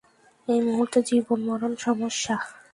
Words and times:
এই 0.47 0.59
মুহূর্তে 0.67 0.99
জীবন 1.09 1.39
মরণ 1.47 1.73
সমস্যা। 1.85 2.35